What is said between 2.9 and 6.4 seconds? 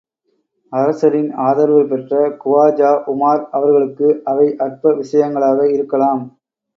உமார் அவர்களுக்கு அவை அற்ப விஷயங்களாக இருக்கலாம்.